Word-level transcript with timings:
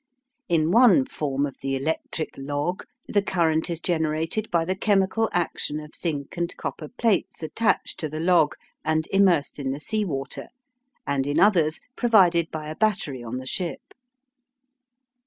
In 0.49 0.71
one 0.71 1.05
form 1.05 1.45
of 1.45 1.57
the 1.61 1.75
"electric 1.75 2.33
log," 2.35 2.83
the 3.07 3.21
current 3.21 3.69
is 3.69 3.79
generated 3.79 4.49
by 4.49 4.65
the 4.65 4.75
chemical 4.75 5.29
action 5.31 5.79
of 5.79 5.93
zinc 5.93 6.37
and 6.37 6.57
copper 6.57 6.87
plates 6.87 7.43
attached 7.43 7.99
to 7.99 8.09
the 8.09 8.19
log, 8.19 8.55
and 8.83 9.07
immersed 9.13 9.59
in 9.59 9.69
the 9.69 9.79
sea 9.79 10.03
water, 10.03 10.47
and 11.05 11.27
in 11.27 11.39
others 11.39 11.79
provided 11.95 12.49
by 12.49 12.67
a 12.67 12.75
battery 12.75 13.21
on 13.23 13.37
the 13.37 13.45
ship. 13.45 13.93